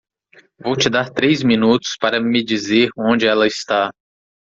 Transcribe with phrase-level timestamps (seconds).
[0.57, 3.91] Vou te dar três minutos para me dizer onde ela está.